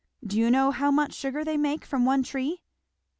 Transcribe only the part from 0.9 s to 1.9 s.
sugar they make